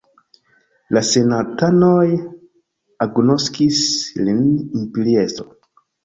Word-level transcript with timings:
La 0.95 1.01
senatanoj 1.09 2.07
agnoskis 3.05 3.81
lin 4.29 4.41
imperiestro. 4.79 5.47